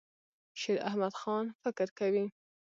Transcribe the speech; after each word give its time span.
شیراحمدخان 0.61 1.45
فکر 1.63 1.87
کوي. 1.97 2.25